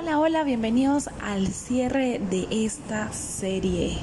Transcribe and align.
Hola, 0.00 0.20
hola, 0.20 0.44
bienvenidos 0.44 1.10
al 1.20 1.48
cierre 1.48 2.20
de 2.20 2.46
esta 2.52 3.12
serie. 3.12 3.98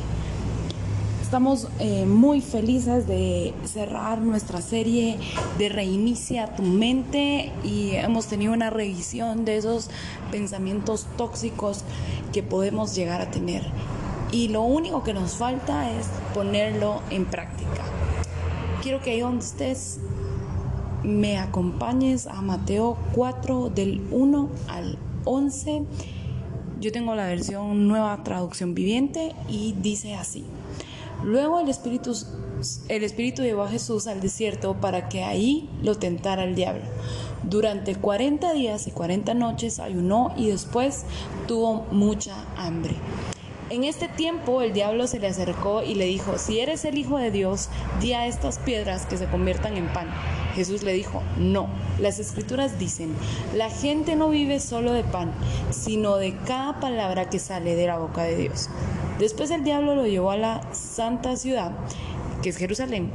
Estamos 1.21 1.69
eh, 1.79 2.05
muy 2.05 2.41
felices 2.41 3.07
de 3.07 3.53
cerrar 3.63 4.19
nuestra 4.19 4.59
serie 4.59 5.17
de 5.57 5.69
Reinicia 5.69 6.53
tu 6.53 6.63
mente 6.63 7.53
y 7.63 7.91
hemos 7.91 8.27
tenido 8.27 8.51
una 8.51 8.69
revisión 8.69 9.45
de 9.45 9.55
esos 9.55 9.89
pensamientos 10.31 11.07
tóxicos 11.15 11.85
que 12.33 12.43
podemos 12.43 12.93
llegar 12.93 13.21
a 13.21 13.31
tener. 13.31 13.63
Y 14.33 14.49
lo 14.49 14.63
único 14.63 15.01
que 15.01 15.13
nos 15.13 15.37
falta 15.37 15.89
es 15.97 16.07
ponerlo 16.33 17.03
en 17.09 17.23
práctica. 17.23 17.85
Quiero 18.83 18.99
que 18.99 19.11
ahí 19.11 19.21
donde 19.21 19.45
estés 19.45 19.99
me 21.03 21.37
acompañes 21.37 22.27
a 22.27 22.41
Mateo 22.41 22.97
4 23.13 23.69
del 23.69 24.05
1 24.11 24.49
al 24.67 24.97
11. 25.25 25.83
Yo 26.79 26.91
tengo 26.91 27.15
la 27.15 27.27
versión 27.27 27.87
nueva 27.87 28.23
traducción 28.23 28.75
viviente 28.75 29.33
y 29.49 29.73
dice 29.81 30.15
así. 30.15 30.45
Luego 31.23 31.59
el 31.59 31.69
Espíritu, 31.69 32.13
el 32.89 33.03
Espíritu 33.03 33.41
llevó 33.41 33.63
a 33.63 33.69
Jesús 33.69 34.07
al 34.07 34.21
desierto 34.21 34.79
para 34.79 35.09
que 35.09 35.23
ahí 35.23 35.69
lo 35.81 35.95
tentara 35.95 36.43
el 36.43 36.55
diablo. 36.55 36.83
Durante 37.43 37.95
40 37.95 38.53
días 38.53 38.87
y 38.87 38.91
40 38.91 39.33
noches 39.33 39.79
ayunó 39.79 40.33
y 40.35 40.47
después 40.47 41.05
tuvo 41.47 41.85
mucha 41.91 42.35
hambre. 42.57 42.95
En 43.69 43.83
este 43.83 44.07
tiempo 44.07 44.61
el 44.61 44.73
diablo 44.73 45.07
se 45.07 45.19
le 45.19 45.27
acercó 45.27 45.81
y 45.81 45.95
le 45.95 46.05
dijo, 46.05 46.37
si 46.37 46.59
eres 46.59 46.85
el 46.85 46.97
Hijo 46.97 47.17
de 47.17 47.31
Dios, 47.31 47.69
di 47.99 48.13
a 48.13 48.27
estas 48.27 48.59
piedras 48.59 49.05
que 49.05 49.17
se 49.17 49.25
conviertan 49.25 49.75
en 49.77 49.87
pan. 49.87 50.07
Jesús 50.55 50.83
le 50.83 50.93
dijo, 50.93 51.21
no, 51.37 51.67
las 51.99 52.19
escrituras 52.19 52.79
dicen, 52.79 53.13
la 53.55 53.69
gente 53.69 54.15
no 54.15 54.29
vive 54.29 54.59
solo 54.59 54.93
de 54.93 55.03
pan, 55.03 55.31
sino 55.69 56.15
de 56.15 56.35
cada 56.45 56.79
palabra 56.79 57.29
que 57.29 57.39
sale 57.39 57.75
de 57.75 57.87
la 57.87 57.97
boca 57.97 58.23
de 58.23 58.37
Dios. 58.37 58.69
Después 59.19 59.51
el 59.51 59.63
diablo 59.63 59.95
lo 59.95 60.07
llevó 60.07 60.31
a 60.31 60.37
la 60.37 60.73
santa 60.73 61.35
ciudad, 61.35 61.71
que 62.41 62.49
es 62.49 62.57
Jerusalén 62.57 63.11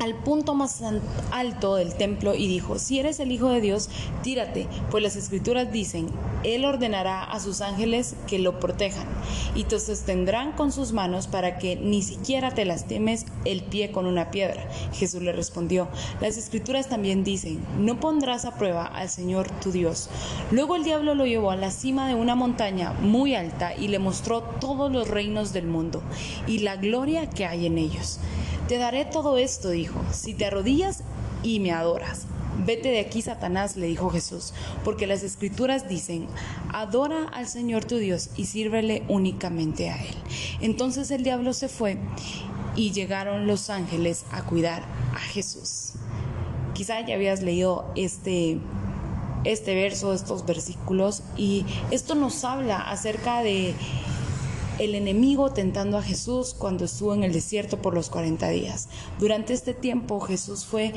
al 0.00 0.14
punto 0.14 0.54
más 0.54 0.82
alto 1.30 1.76
del 1.76 1.94
templo 1.94 2.34
y 2.34 2.46
dijo, 2.48 2.78
si 2.78 2.98
eres 2.98 3.20
el 3.20 3.32
Hijo 3.32 3.48
de 3.48 3.60
Dios, 3.60 3.88
tírate, 4.22 4.66
pues 4.90 5.02
las 5.02 5.16
escrituras 5.16 5.72
dicen, 5.72 6.08
Él 6.44 6.64
ordenará 6.64 7.24
a 7.24 7.40
sus 7.40 7.60
ángeles 7.60 8.14
que 8.26 8.38
lo 8.38 8.60
protejan, 8.60 9.06
y 9.54 9.64
te 9.64 9.78
sostendrán 9.80 10.52
con 10.52 10.72
sus 10.72 10.92
manos 10.92 11.26
para 11.26 11.58
que 11.58 11.76
ni 11.76 12.02
siquiera 12.02 12.54
te 12.54 12.64
lastimes 12.64 13.26
el 13.44 13.62
pie 13.62 13.90
con 13.90 14.06
una 14.06 14.30
piedra. 14.30 14.68
Jesús 14.92 15.22
le 15.22 15.32
respondió, 15.32 15.88
las 16.20 16.36
escrituras 16.36 16.88
también 16.88 17.24
dicen, 17.24 17.64
no 17.78 18.00
pondrás 18.00 18.44
a 18.44 18.56
prueba 18.56 18.84
al 18.84 19.08
Señor 19.08 19.50
tu 19.60 19.72
Dios. 19.72 20.08
Luego 20.50 20.76
el 20.76 20.84
diablo 20.84 21.14
lo 21.14 21.26
llevó 21.26 21.50
a 21.50 21.56
la 21.56 21.70
cima 21.70 22.08
de 22.08 22.14
una 22.14 22.34
montaña 22.34 22.92
muy 23.00 23.34
alta 23.34 23.74
y 23.74 23.88
le 23.88 23.98
mostró 23.98 24.42
todos 24.42 24.90
los 24.92 25.08
reinos 25.08 25.52
del 25.52 25.66
mundo 25.66 26.02
y 26.46 26.60
la 26.60 26.76
gloria 26.76 27.28
que 27.30 27.46
hay 27.46 27.66
en 27.66 27.78
ellos. 27.78 28.20
Te 28.68 28.76
daré 28.76 29.06
todo 29.06 29.38
esto, 29.38 29.70
dijo, 29.70 29.98
si 30.12 30.34
te 30.34 30.44
arrodillas 30.44 31.02
y 31.42 31.58
me 31.58 31.72
adoras. 31.72 32.26
Vete 32.66 32.90
de 32.90 33.00
aquí, 33.00 33.22
Satanás, 33.22 33.76
le 33.76 33.86
dijo 33.86 34.10
Jesús, 34.10 34.52
porque 34.84 35.06
las 35.06 35.22
escrituras 35.22 35.88
dicen, 35.88 36.26
adora 36.70 37.28
al 37.32 37.48
Señor 37.48 37.86
tu 37.86 37.96
Dios 37.96 38.28
y 38.36 38.44
sírvele 38.44 39.04
únicamente 39.08 39.88
a 39.88 39.96
Él. 39.96 40.14
Entonces 40.60 41.10
el 41.10 41.22
diablo 41.22 41.54
se 41.54 41.68
fue 41.68 41.96
y 42.76 42.92
llegaron 42.92 43.46
los 43.46 43.70
ángeles 43.70 44.26
a 44.32 44.42
cuidar 44.42 44.82
a 45.14 45.18
Jesús. 45.18 45.92
Quizá 46.74 47.00
ya 47.06 47.14
habías 47.14 47.40
leído 47.40 47.90
este, 47.96 48.58
este 49.44 49.74
verso, 49.76 50.12
estos 50.12 50.44
versículos, 50.44 51.22
y 51.38 51.64
esto 51.90 52.14
nos 52.14 52.44
habla 52.44 52.78
acerca 52.90 53.42
de 53.42 53.74
el 54.78 54.94
enemigo 54.94 55.50
tentando 55.52 55.98
a 55.98 56.02
Jesús 56.02 56.54
cuando 56.54 56.84
estuvo 56.84 57.14
en 57.14 57.24
el 57.24 57.32
desierto 57.32 57.80
por 57.80 57.94
los 57.94 58.10
40 58.10 58.48
días. 58.48 58.88
Durante 59.18 59.52
este 59.52 59.74
tiempo 59.74 60.20
Jesús 60.20 60.64
fue 60.64 60.92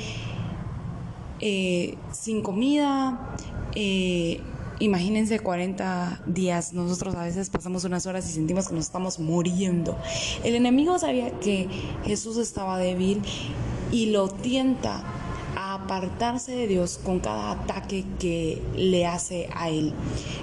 eh, 1.39 1.97
sin 2.11 2.43
comida, 2.43 3.35
eh, 3.75 4.41
imagínense 4.79 5.39
40 5.39 6.23
días, 6.27 6.73
nosotros 6.73 7.15
a 7.15 7.23
veces 7.23 7.49
pasamos 7.49 7.83
unas 7.83 8.05
horas 8.05 8.29
y 8.29 8.33
sentimos 8.33 8.67
que 8.67 8.75
nos 8.75 8.85
estamos 8.85 9.19
muriendo. 9.19 9.97
El 10.43 10.55
enemigo 10.55 10.99
sabía 10.99 11.31
que 11.39 11.67
Jesús 12.05 12.37
estaba 12.37 12.77
débil 12.77 13.21
y 13.91 14.07
lo 14.07 14.29
tienta 14.29 15.03
apartarse 15.91 16.53
de 16.53 16.67
Dios 16.67 16.99
con 17.03 17.19
cada 17.19 17.51
ataque 17.51 18.05
que 18.17 18.61
le 18.75 19.05
hace 19.05 19.49
a 19.53 19.69
él. 19.69 19.93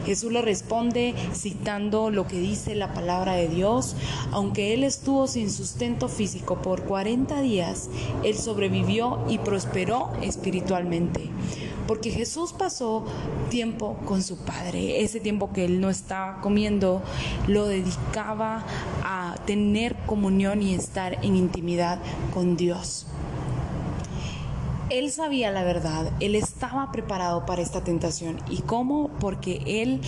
Jesús 0.04 0.30
le 0.30 0.42
responde 0.42 1.14
citando 1.32 2.10
lo 2.10 2.26
que 2.26 2.38
dice 2.38 2.74
la 2.74 2.92
palabra 2.92 3.32
de 3.32 3.48
Dios. 3.48 3.96
Aunque 4.30 4.74
él 4.74 4.84
estuvo 4.84 5.26
sin 5.26 5.50
sustento 5.50 6.08
físico 6.08 6.60
por 6.60 6.82
40 6.82 7.40
días, 7.40 7.88
él 8.24 8.36
sobrevivió 8.36 9.24
y 9.28 9.38
prosperó 9.38 10.12
espiritualmente. 10.20 11.30
Porque 11.86 12.10
Jesús 12.10 12.52
pasó 12.52 13.06
tiempo 13.48 13.96
con 14.04 14.22
su 14.22 14.36
Padre. 14.36 15.02
Ese 15.02 15.18
tiempo 15.18 15.54
que 15.54 15.64
él 15.64 15.80
no 15.80 15.88
estaba 15.88 16.42
comiendo 16.42 17.02
lo 17.46 17.66
dedicaba 17.66 18.66
a 19.02 19.36
tener 19.46 19.96
comunión 20.04 20.62
y 20.62 20.74
estar 20.74 21.24
en 21.24 21.36
intimidad 21.36 21.98
con 22.34 22.58
Dios. 22.58 23.06
Él 24.90 25.10
sabía 25.10 25.50
la 25.50 25.64
verdad, 25.64 26.10
él 26.18 26.34
estaba 26.34 26.90
preparado 26.90 27.44
para 27.44 27.60
esta 27.60 27.84
tentación. 27.84 28.38
¿Y 28.48 28.62
cómo? 28.62 29.10
Porque 29.20 29.60
él 29.66 30.00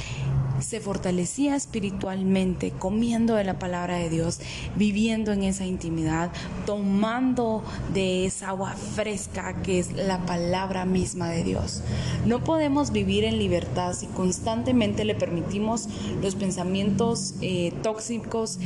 se 0.60 0.80
fortalecía 0.80 1.54
espiritualmente 1.56 2.70
comiendo 2.70 3.34
de 3.34 3.44
la 3.44 3.58
palabra 3.58 3.96
de 3.96 4.08
Dios, 4.08 4.40
viviendo 4.76 5.32
en 5.32 5.42
esa 5.42 5.66
intimidad, 5.66 6.30
tomando 6.64 7.62
de 7.92 8.26
esa 8.26 8.48
agua 8.50 8.72
fresca 8.72 9.62
que 9.62 9.78
es 9.78 9.92
la 9.92 10.24
palabra 10.24 10.86
misma 10.86 11.28
de 11.28 11.44
Dios. 11.44 11.82
No 12.24 12.42
podemos 12.42 12.90
vivir 12.90 13.24
en 13.24 13.38
libertad 13.38 13.92
si 13.92 14.06
constantemente 14.06 15.04
le 15.04 15.14
permitimos 15.14 15.88
los 16.22 16.34
pensamientos 16.34 17.34
eh, 17.42 17.72
tóxicos 17.82 18.58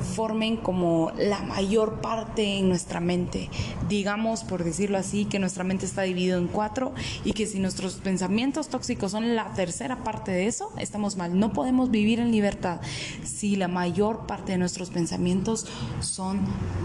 formen 0.00 0.56
como 0.56 1.12
la 1.16 1.40
mayor 1.40 2.00
parte 2.00 2.58
en 2.58 2.68
nuestra 2.68 3.00
mente. 3.00 3.50
Digamos, 3.88 4.44
por 4.44 4.64
decirlo 4.64 4.98
así, 4.98 5.24
que 5.24 5.38
nuestra 5.38 5.64
mente 5.64 5.86
está 5.86 6.02
dividida 6.02 6.36
en 6.36 6.48
cuatro 6.48 6.92
y 7.24 7.32
que 7.32 7.46
si 7.46 7.58
nuestros 7.58 7.94
pensamientos 7.94 8.68
tóxicos 8.68 9.12
son 9.12 9.36
la 9.36 9.52
tercera 9.54 10.02
parte 10.02 10.30
de 10.30 10.46
eso, 10.46 10.72
estamos 10.78 11.16
mal. 11.16 11.38
No 11.38 11.52
podemos 11.52 11.90
vivir 11.90 12.20
en 12.20 12.30
libertad 12.30 12.80
si 13.24 13.56
la 13.56 13.68
mayor 13.68 14.26
parte 14.26 14.52
de 14.52 14.58
nuestros 14.58 14.90
pensamientos 14.90 15.66
son 16.00 16.40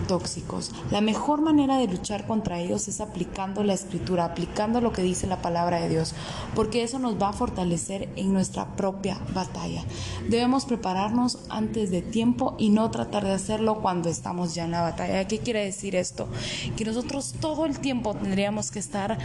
tóxicos. 0.07 0.71
La 0.91 1.01
mejor 1.01 1.41
manera 1.41 1.77
de 1.77 1.87
luchar 1.87 2.27
contra 2.27 2.59
ellos 2.59 2.87
es 2.87 3.01
aplicando 3.01 3.63
la 3.63 3.73
escritura, 3.73 4.25
aplicando 4.25 4.81
lo 4.81 4.91
que 4.91 5.01
dice 5.01 5.27
la 5.27 5.41
palabra 5.41 5.79
de 5.79 5.89
Dios, 5.89 6.13
porque 6.53 6.83
eso 6.83 6.99
nos 6.99 7.21
va 7.21 7.29
a 7.29 7.33
fortalecer 7.33 8.09
en 8.15 8.33
nuestra 8.33 8.75
propia 8.75 9.19
batalla. 9.33 9.83
Debemos 10.29 10.65
prepararnos 10.65 11.39
antes 11.49 11.91
de 11.91 12.01
tiempo 12.01 12.55
y 12.57 12.69
no 12.69 12.91
tratar 12.91 13.04
tratar 13.05 13.25
de 13.25 13.33
hacerlo 13.33 13.81
cuando 13.81 14.09
estamos 14.09 14.55
ya 14.55 14.65
en 14.65 14.71
la 14.71 14.81
batalla. 14.81 15.27
¿Qué 15.27 15.39
quiere 15.39 15.63
decir 15.63 15.95
esto? 15.95 16.27
Que 16.75 16.85
nosotros 16.85 17.35
todo 17.39 17.65
el 17.65 17.79
tiempo 17.79 18.15
tendríamos 18.15 18.71
que 18.71 18.79
estar 18.79 19.17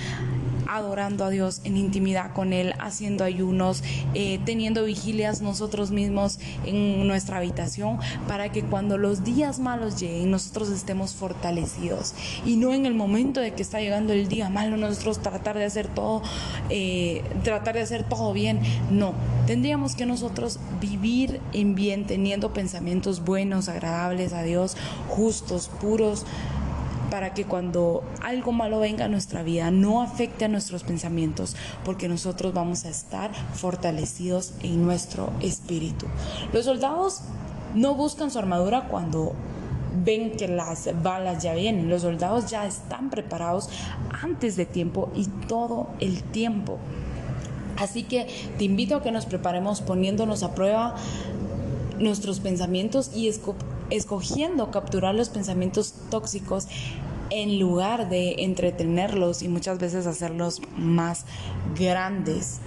adorando 0.70 1.24
a 1.24 1.30
Dios 1.30 1.60
en 1.64 1.76
intimidad 1.76 2.32
con 2.32 2.52
Él, 2.52 2.74
haciendo 2.78 3.24
ayunos, 3.24 3.82
eh, 4.14 4.38
teniendo 4.44 4.84
vigilias 4.84 5.42
nosotros 5.42 5.90
mismos 5.90 6.38
en 6.64 7.06
nuestra 7.06 7.38
habitación, 7.38 7.98
para 8.28 8.52
que 8.52 8.62
cuando 8.62 8.96
los 8.96 9.24
días 9.24 9.58
malos 9.58 10.00
lleguen 10.00 10.30
nosotros 10.30 10.70
estemos 10.70 11.14
fortalecidos 11.14 12.14
y 12.44 12.56
no 12.56 12.72
en 12.72 12.86
el 12.86 12.94
momento 12.94 13.40
de 13.40 13.52
que 13.52 13.62
está 13.62 13.80
llegando 13.80 14.12
el 14.12 14.28
día 14.28 14.48
malo 14.48 14.76
nosotros 14.76 15.20
tratar 15.20 15.58
de 15.58 15.64
hacer 15.64 15.88
todo, 15.88 16.22
eh, 16.68 17.22
tratar 17.42 17.74
de 17.74 17.82
hacer 17.82 18.04
todo 18.04 18.32
bien. 18.32 18.60
No, 18.90 19.14
tendríamos 19.46 19.94
que 19.94 20.06
nosotros 20.06 20.60
vivir 20.80 21.40
en 21.52 21.74
bien, 21.74 22.06
teniendo 22.06 22.52
pensamientos 22.52 23.24
buenos, 23.24 23.68
agradables 23.68 24.32
a 24.32 24.42
Dios, 24.42 24.76
justos, 25.08 25.68
puros 25.80 26.24
para 27.10 27.34
que 27.34 27.44
cuando 27.44 28.02
algo 28.22 28.52
malo 28.52 28.78
venga 28.78 29.06
a 29.06 29.08
nuestra 29.08 29.42
vida 29.42 29.70
no 29.70 30.02
afecte 30.02 30.44
a 30.44 30.48
nuestros 30.48 30.84
pensamientos, 30.84 31.56
porque 31.84 32.08
nosotros 32.08 32.54
vamos 32.54 32.84
a 32.84 32.88
estar 32.88 33.32
fortalecidos 33.54 34.54
en 34.62 34.84
nuestro 34.84 35.32
espíritu. 35.40 36.06
Los 36.52 36.64
soldados 36.64 37.22
no 37.74 37.94
buscan 37.94 38.30
su 38.30 38.38
armadura 38.38 38.88
cuando 38.88 39.34
ven 40.04 40.32
que 40.32 40.48
las 40.48 40.88
balas 41.02 41.42
ya 41.42 41.54
vienen. 41.54 41.88
Los 41.88 42.02
soldados 42.02 42.50
ya 42.50 42.66
están 42.66 43.10
preparados 43.10 43.68
antes 44.22 44.56
de 44.56 44.66
tiempo 44.66 45.10
y 45.14 45.26
todo 45.46 45.88
el 46.00 46.22
tiempo. 46.22 46.78
Así 47.76 48.02
que 48.02 48.26
te 48.58 48.64
invito 48.64 48.96
a 48.96 49.02
que 49.02 49.10
nos 49.10 49.26
preparemos 49.26 49.80
poniéndonos 49.80 50.42
a 50.42 50.54
prueba 50.54 50.94
nuestros 51.98 52.40
pensamientos 52.40 53.10
y 53.14 53.28
escogiendo 53.90 54.70
capturar 54.70 55.14
los 55.14 55.28
pensamientos 55.28 55.94
tóxicos 56.10 56.68
en 57.30 57.58
lugar 57.58 58.08
de 58.08 58.36
entretenerlos 58.38 59.42
y 59.42 59.48
muchas 59.48 59.78
veces 59.78 60.06
hacerlos 60.06 60.60
más 60.76 61.24
grandes. 61.78 62.60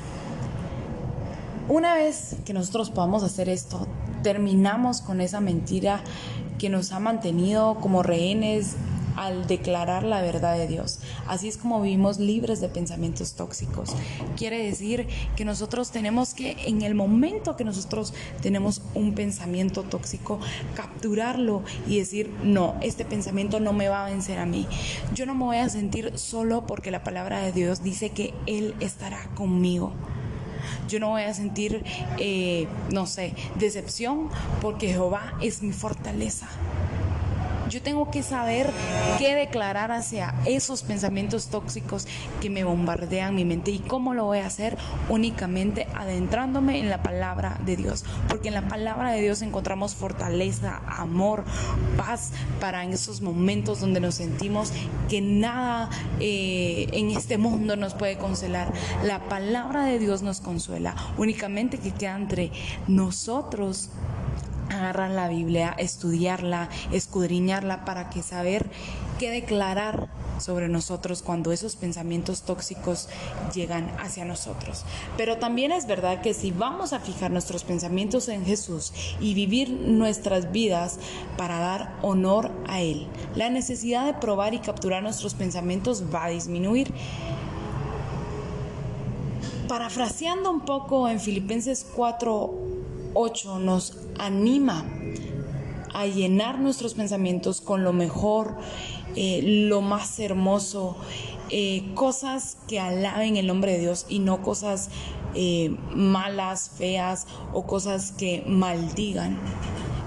Una 1.69 1.95
vez 1.95 2.35
que 2.45 2.53
nosotros 2.53 2.89
podamos 2.89 3.23
hacer 3.23 3.49
esto, 3.49 3.87
terminamos 4.21 5.01
con 5.01 5.21
esa 5.21 5.41
mentira 5.41 6.01
que 6.57 6.69
nos 6.69 6.91
ha 6.91 6.99
mantenido 6.99 7.75
como 7.75 8.03
rehenes 8.03 8.75
al 9.15 9.47
declarar 9.47 10.03
la 10.03 10.21
verdad 10.21 10.57
de 10.57 10.67
Dios. 10.67 10.99
Así 11.27 11.47
es 11.47 11.57
como 11.57 11.81
vivimos 11.81 12.19
libres 12.19 12.61
de 12.61 12.69
pensamientos 12.69 13.33
tóxicos. 13.33 13.91
Quiere 14.37 14.63
decir 14.63 15.07
que 15.35 15.45
nosotros 15.45 15.91
tenemos 15.91 16.33
que, 16.33 16.55
en 16.65 16.81
el 16.81 16.95
momento 16.95 17.55
que 17.55 17.63
nosotros 17.63 18.13
tenemos 18.41 18.81
un 18.93 19.13
pensamiento 19.13 19.83
tóxico, 19.83 20.39
capturarlo 20.75 21.63
y 21.87 21.99
decir, 21.99 22.29
no, 22.43 22.75
este 22.81 23.05
pensamiento 23.05 23.59
no 23.59 23.73
me 23.73 23.89
va 23.89 24.05
a 24.05 24.09
vencer 24.09 24.39
a 24.39 24.45
mí. 24.45 24.67
Yo 25.13 25.25
no 25.25 25.35
me 25.35 25.45
voy 25.45 25.57
a 25.57 25.69
sentir 25.69 26.17
solo 26.17 26.65
porque 26.65 26.91
la 26.91 27.03
palabra 27.03 27.41
de 27.41 27.51
Dios 27.51 27.83
dice 27.83 28.09
que 28.09 28.33
Él 28.45 28.75
estará 28.79 29.29
conmigo. 29.35 29.93
Yo 30.87 30.99
no 30.99 31.09
voy 31.09 31.23
a 31.23 31.33
sentir, 31.33 31.83
eh, 32.19 32.67
no 32.91 33.05
sé, 33.05 33.33
decepción 33.57 34.29
porque 34.61 34.89
Jehová 34.89 35.33
es 35.41 35.61
mi 35.61 35.73
fortaleza. 35.73 36.47
Yo 37.73 37.81
tengo 37.81 38.11
que 38.11 38.21
saber 38.21 38.69
qué 39.17 39.33
declarar 39.33 39.91
hacia 39.91 40.35
esos 40.45 40.83
pensamientos 40.83 41.47
tóxicos 41.47 42.05
que 42.39 42.51
me 42.51 42.63
bombardean 42.63 43.33
mi 43.33 43.45
mente 43.45 43.71
y 43.71 43.79
cómo 43.79 44.13
lo 44.13 44.25
voy 44.25 44.37
a 44.37 44.45
hacer 44.45 44.77
únicamente 45.09 45.87
adentrándome 45.95 46.77
en 46.77 46.91
la 46.91 47.01
palabra 47.01 47.59
de 47.65 47.75
Dios, 47.75 48.05
porque 48.29 48.49
en 48.49 48.53
la 48.53 48.67
palabra 48.67 49.11
de 49.11 49.21
Dios 49.21 49.41
encontramos 49.41 49.95
fortaleza, 49.95 50.83
amor, 50.85 51.45
paz 51.97 52.29
para 52.59 52.83
en 52.83 52.93
esos 52.93 53.21
momentos 53.21 53.79
donde 53.79 53.99
nos 53.99 54.13
sentimos 54.13 54.71
que 55.09 55.21
nada 55.21 55.89
eh, 56.19 56.89
en 56.91 57.09
este 57.09 57.39
mundo 57.39 57.75
nos 57.75 57.95
puede 57.95 58.19
consolar. 58.19 58.71
La 59.03 59.27
palabra 59.27 59.85
de 59.85 59.97
Dios 59.97 60.21
nos 60.21 60.41
consuela, 60.41 60.95
únicamente 61.17 61.79
que 61.79 61.89
queda 61.89 62.17
entre 62.17 62.51
nosotros 62.87 63.89
agarrar 64.83 65.11
la 65.11 65.27
Biblia, 65.27 65.75
estudiarla, 65.77 66.69
escudriñarla 66.91 67.85
para 67.85 68.09
que 68.09 68.21
saber 68.21 68.69
qué 69.19 69.29
declarar 69.29 70.09
sobre 70.39 70.67
nosotros 70.67 71.21
cuando 71.21 71.51
esos 71.51 71.75
pensamientos 71.75 72.43
tóxicos 72.43 73.07
llegan 73.53 73.89
hacia 73.99 74.25
nosotros. 74.25 74.83
Pero 75.17 75.37
también 75.37 75.71
es 75.71 75.87
verdad 75.87 76.21
que 76.21 76.33
si 76.33 76.51
vamos 76.51 76.93
a 76.93 76.99
fijar 76.99 77.31
nuestros 77.31 77.63
pensamientos 77.63 78.27
en 78.27 78.45
Jesús 78.45 78.93
y 79.19 79.33
vivir 79.33 79.69
nuestras 79.69 80.51
vidas 80.51 80.99
para 81.37 81.59
dar 81.59 81.95
honor 82.01 82.51
a 82.67 82.81
Él, 82.81 83.07
la 83.35 83.49
necesidad 83.49 84.05
de 84.05 84.13
probar 84.13 84.53
y 84.53 84.59
capturar 84.59 85.01
nuestros 85.03 85.33
pensamientos 85.33 86.03
va 86.13 86.25
a 86.25 86.29
disminuir. 86.29 86.93
Parafraseando 89.67 90.51
un 90.51 90.61
poco 90.61 91.07
en 91.07 91.19
Filipenses 91.19 91.85
4, 91.95 92.72
8 93.13 93.59
nos 93.59 93.97
anima 94.19 94.85
a 95.93 96.05
llenar 96.05 96.59
nuestros 96.59 96.95
pensamientos 96.95 97.61
con 97.61 97.83
lo 97.83 97.93
mejor, 97.93 98.57
eh, 99.15 99.41
lo 99.69 99.81
más 99.81 100.19
hermoso, 100.19 100.97
eh, 101.49 101.91
cosas 101.93 102.57
que 102.67 102.79
alaben 102.79 103.37
el 103.37 103.47
nombre 103.47 103.73
de 103.73 103.79
Dios 103.79 104.07
y 104.09 104.19
no 104.19 104.41
cosas 104.41 104.89
eh, 105.35 105.75
malas, 105.93 106.71
feas 106.77 107.27
o 107.53 107.65
cosas 107.65 108.11
que 108.11 108.43
maldigan. 108.47 109.37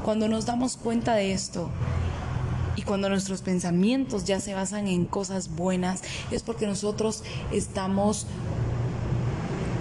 Cuando 0.05 0.29
nos 0.29 0.47
damos 0.47 0.77
cuenta 0.77 1.15
de 1.15 1.33
esto, 1.33 1.71
y 2.77 2.83
cuando 2.83 3.09
nuestros 3.09 3.41
pensamientos 3.41 4.25
ya 4.25 4.39
se 4.39 4.55
basan 4.55 4.87
en 4.87 5.07
cosas 5.07 5.57
buenas, 5.57 6.03
es 6.31 6.43
porque 6.43 6.67
nosotros 6.67 7.25
estamos 7.51 8.27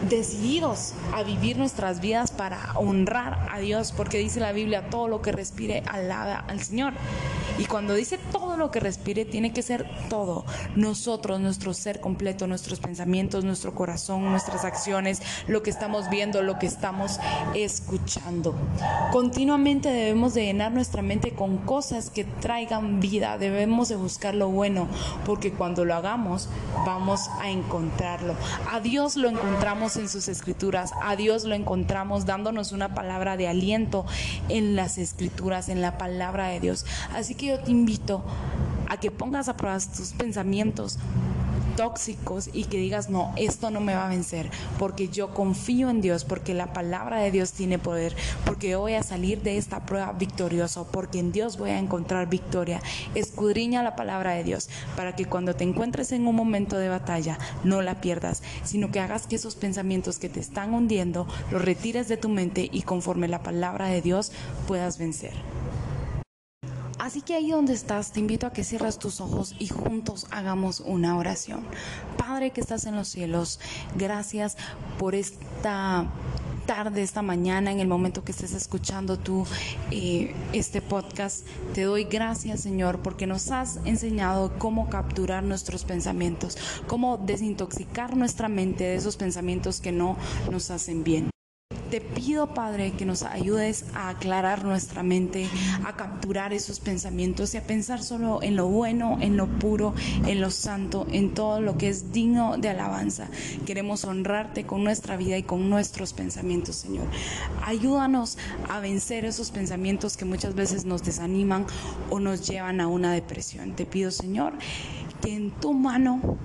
decididos 0.10 0.94
a 1.14 1.24
vivir 1.24 1.58
nuestras 1.58 2.00
vidas 2.00 2.32
para 2.32 2.74
honrar 2.76 3.48
a 3.52 3.60
Dios, 3.60 3.92
porque 3.92 4.18
dice 4.18 4.40
la 4.40 4.52
Biblia, 4.52 4.90
todo 4.90 5.08
lo 5.08 5.22
que 5.22 5.32
respire 5.32 5.84
alaba 5.88 6.38
al 6.48 6.62
Señor. 6.62 6.94
Y 7.58 7.66
cuando 7.66 7.94
dice 7.94 8.20
todo 8.32 8.45
lo 8.58 8.72
que 8.72 8.80
respire, 8.80 9.26
tiene 9.26 9.54
que 9.54 9.62
ser 9.62 9.90
todo. 10.10 10.46
Nosotros, 10.76 11.40
nuestro 11.40 11.74
ser 11.74 12.00
completo, 12.00 12.48
nuestros 12.48 12.80
pensamientos, 12.80 13.44
nuestro 13.44 13.74
corazón, 13.76 14.26
nuestras 14.26 14.66
acciones, 14.66 15.22
lo 15.48 15.64
que 15.64 15.70
estamos 15.70 16.10
viendo, 16.10 16.42
lo 16.42 16.60
que 16.60 16.66
estamos 16.66 17.20
escuchando. 17.54 18.56
Continuamente 19.12 19.90
debemos 19.90 20.34
de 20.34 20.46
llenar 20.46 20.72
nuestra 20.72 21.02
mente 21.02 21.32
con 21.32 21.58
cosas 21.58 22.10
que 22.10 22.24
traigan 22.24 23.00
vida. 23.00 23.38
Debemos 23.38 23.90
de 23.90 23.96
buscar 23.96 24.36
lo 24.36 24.50
bueno, 24.50 24.88
porque 25.26 25.52
cuando 25.52 25.86
lo 25.86 25.96
hagamos, 25.96 26.50
vamos 26.86 27.30
a 27.42 27.50
encontrarlo. 27.50 28.36
A 28.72 28.80
Dios 28.80 29.16
lo 29.16 29.30
encontramos 29.30 29.98
en 29.98 30.10
sus 30.10 30.28
escrituras. 30.28 30.92
A 31.02 31.16
Dios 31.16 31.44
lo 31.44 31.56
encontramos 31.56 32.26
dándonos 32.26 32.72
una 32.72 32.94
palabra 32.94 33.38
de 33.38 33.48
aliento 33.48 34.06
en 34.50 34.76
las 34.76 34.98
escrituras, 34.98 35.70
en 35.70 35.82
la 35.82 35.98
palabra 35.98 36.48
de 36.48 36.60
Dios. 36.60 36.86
Así 37.14 37.36
que 37.36 37.48
yo 37.48 37.60
te 37.60 37.72
invito 37.72 38.24
a 38.90 38.98
que 38.98 39.12
pongas 39.12 39.50
a 39.50 39.58
prueba 39.58 39.80
tus 39.80 40.12
pensamientos, 40.14 40.98
tóxicos 41.76 42.50
y 42.54 42.66
que 42.66 42.78
digas, 42.78 43.10
no, 43.10 43.34
esto 43.36 43.70
no 43.70 43.82
me 43.82 43.96
va 43.96 44.06
a 44.06 44.10
vencer, 44.10 44.50
porque 44.80 45.10
yo 45.10 45.34
confío 45.34 45.90
en 45.90 46.02
Dios, 46.02 46.24
porque 46.24 46.54
la 46.54 46.74
palabra 46.74 47.20
de 47.20 47.32
Dios 47.32 47.52
tiene 47.52 47.78
poder, 47.80 48.16
porque 48.46 48.76
voy 48.76 48.94
a 48.94 49.04
salir 49.04 49.42
de 49.42 49.58
esta 49.58 49.86
prueba 49.86 50.14
victorioso, 50.14 50.88
porque 50.92 51.20
en 51.20 51.32
Dios 51.32 51.58
voy 51.58 51.72
a 51.72 51.80
encontrar 51.80 52.30
victoria. 52.30 52.82
Escudriña 53.14 53.84
la 53.84 53.96
palabra 53.96 54.32
de 54.32 54.44
Dios 54.44 54.70
para 54.96 55.16
que 55.16 55.26
cuando 55.26 55.56
te 55.56 55.64
encuentres 55.64 56.12
en 56.12 56.28
un 56.28 56.36
momento 56.36 56.78
de 56.78 56.90
batalla 56.90 57.38
no 57.64 57.82
la 57.82 58.02
pierdas, 58.02 58.42
sino 58.64 58.92
que 58.92 59.00
hagas 59.00 59.28
que 59.28 59.36
esos 59.36 59.56
pensamientos 59.56 60.18
que 60.18 60.30
te 60.30 60.40
están 60.40 60.74
hundiendo 60.74 61.28
los 61.52 61.64
retires 61.64 62.08
de 62.08 62.18
tu 62.18 62.30
mente 62.30 62.70
y 62.72 62.84
conforme 62.84 63.28
la 63.28 63.44
palabra 63.44 63.88
de 63.88 64.02
Dios 64.02 64.32
puedas 64.68 64.98
vencer. 64.98 65.34
Así 67.06 67.22
que 67.22 67.36
ahí 67.36 67.52
donde 67.52 67.74
estás, 67.74 68.14
te 68.14 68.20
invito 68.20 68.48
a 68.48 68.52
que 68.52 68.64
cierres 68.64 68.98
tus 68.98 69.22
ojos 69.22 69.54
y 69.60 69.68
juntos 69.68 70.26
hagamos 70.32 70.80
una 70.80 71.16
oración. 71.20 71.64
Padre 72.18 72.50
que 72.50 72.62
estás 72.62 72.88
en 72.88 72.96
los 72.96 73.10
cielos, 73.10 73.60
gracias 73.96 74.58
por 74.98 75.14
esta 75.14 76.08
tarde, 76.66 77.04
esta 77.04 77.22
mañana, 77.22 77.72
en 77.72 77.80
el 77.80 77.88
momento 77.88 78.24
que 78.24 78.32
estés 78.32 78.54
escuchando 78.54 79.20
tú 79.20 79.46
eh, 79.92 80.34
este 80.52 80.82
podcast. 80.82 81.46
Te 81.76 81.84
doy 81.84 82.06
gracias, 82.06 82.62
Señor, 82.62 82.98
porque 83.04 83.28
nos 83.28 83.52
has 83.52 83.78
enseñado 83.86 84.58
cómo 84.58 84.90
capturar 84.90 85.44
nuestros 85.44 85.86
pensamientos, 85.86 86.58
cómo 86.88 87.18
desintoxicar 87.18 88.18
nuestra 88.18 88.50
mente 88.50 88.84
de 88.84 88.96
esos 88.96 89.16
pensamientos 89.16 89.80
que 89.80 89.92
no 89.92 90.18
nos 90.50 90.72
hacen 90.72 91.04
bien. 91.04 91.35
Te 91.90 92.02
pido, 92.02 92.54
Padre, 92.54 92.92
que 92.92 93.06
nos 93.06 93.22
ayudes 93.22 93.86
a 93.94 94.10
aclarar 94.10 94.66
nuestra 94.66 95.04
mente, 95.04 95.48
a 95.86 95.96
capturar 95.96 96.52
esos 96.52 96.80
pensamientos 96.80 97.54
y 97.54 97.58
a 97.58 97.64
pensar 97.64 98.02
solo 98.02 98.42
en 98.42 98.56
lo 98.56 98.68
bueno, 98.68 99.18
en 99.22 99.38
lo 99.38 99.48
puro, 99.48 99.94
en 100.26 100.42
lo 100.42 100.50
santo, 100.50 101.06
en 101.12 101.34
todo 101.34 101.62
lo 101.62 101.78
que 101.78 101.90
es 101.90 102.12
digno 102.12 102.58
de 102.58 102.70
alabanza. 102.70 103.30
Queremos 103.66 104.04
honrarte 104.04 104.66
con 104.66 104.84
nuestra 104.84 105.16
vida 105.16 105.38
y 105.38 105.44
con 105.44 105.70
nuestros 105.70 106.14
pensamientos, 106.14 106.76
Señor. 106.76 107.06
Ayúdanos 107.64 108.40
a 108.68 108.80
vencer 108.80 109.26
esos 109.26 109.52
pensamientos 109.52 110.18
que 110.18 110.26
muchas 110.26 110.56
veces 110.56 110.86
nos 110.86 111.04
desaniman 111.04 111.68
o 112.10 112.20
nos 112.20 112.48
llevan 112.48 112.82
a 112.82 112.88
una 112.88 113.14
depresión. 113.14 113.74
Te 113.74 113.86
pido, 113.86 114.10
Señor, 114.10 114.54
que 115.22 115.36
en 115.36 115.52
tu 115.52 115.74
mano 115.74 116.38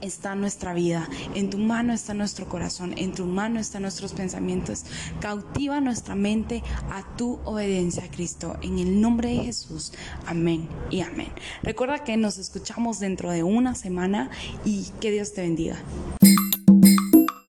está 0.00 0.34
nuestra 0.34 0.74
vida, 0.74 1.08
en 1.34 1.50
tu 1.50 1.58
mano 1.58 1.92
está 1.92 2.14
nuestro 2.14 2.48
corazón, 2.48 2.94
en 2.96 3.12
tu 3.12 3.26
mano 3.26 3.60
están 3.60 3.82
nuestros 3.82 4.12
pensamientos. 4.12 4.84
Cautiva 5.20 5.80
nuestra 5.80 6.14
mente 6.14 6.62
a 6.90 7.04
tu 7.16 7.38
obediencia 7.44 8.04
a 8.04 8.10
Cristo. 8.10 8.56
En 8.62 8.78
el 8.78 9.00
nombre 9.00 9.30
de 9.30 9.44
Jesús. 9.44 9.92
Amén 10.26 10.68
y 10.90 11.00
amén. 11.00 11.32
Recuerda 11.62 12.04
que 12.04 12.16
nos 12.16 12.38
escuchamos 12.38 13.00
dentro 13.00 13.30
de 13.30 13.42
una 13.42 13.74
semana 13.74 14.30
y 14.64 14.86
que 15.00 15.10
Dios 15.10 15.32
te 15.32 15.42
bendiga. 15.42 15.76